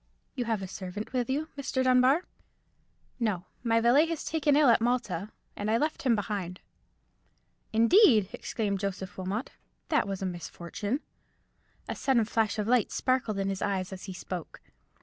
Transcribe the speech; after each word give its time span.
"You 0.33 0.45
have 0.45 0.63
a 0.63 0.67
servant 0.67 1.13
with 1.13 1.29
you, 1.29 1.49
Mr. 1.55 1.83
Dunbar?" 1.83 2.25
"No, 3.19 3.45
my 3.63 3.79
valet 3.79 4.09
was 4.09 4.25
taken 4.25 4.55
ill 4.55 4.67
at 4.69 4.81
Malta, 4.81 5.31
and 5.55 5.69
I 5.69 5.77
left 5.77 6.01
him 6.01 6.15
behind." 6.15 6.59
"Indeed!" 7.71 8.29
exclaimed 8.33 8.79
Joseph 8.79 9.15
Wilmot; 9.15 9.51
"that 9.89 10.07
was 10.07 10.23
a 10.23 10.25
misfortune." 10.25 11.01
A 11.87 11.93
sudden 11.95 12.25
flash 12.25 12.57
of 12.57 12.67
light 12.67 12.91
sparkled 12.91 13.37
in 13.37 13.49
his 13.49 13.61
eyes 13.61 13.93
as 13.93 14.05
he 14.05 14.13
spoke. 14.13 14.61